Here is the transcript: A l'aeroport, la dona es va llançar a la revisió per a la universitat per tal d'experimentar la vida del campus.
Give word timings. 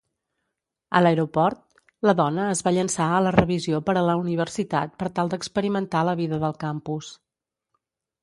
A 0.99 1.01
l'aeroport, 1.01 1.59
la 2.09 2.13
dona 2.19 2.45
es 2.53 2.63
va 2.67 2.71
llançar 2.77 3.09
a 3.11 3.19
la 3.27 3.33
revisió 3.35 3.81
per 3.89 3.95
a 4.01 4.03
la 4.07 4.15
universitat 4.21 4.95
per 5.03 5.11
tal 5.19 5.29
d'experimentar 5.35 6.01
la 6.09 6.15
vida 6.23 6.39
del 6.45 6.57
campus. 6.67 7.13